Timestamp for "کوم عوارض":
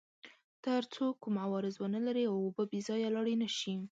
1.21-1.75